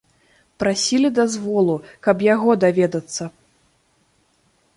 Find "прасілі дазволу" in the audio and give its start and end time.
0.61-1.75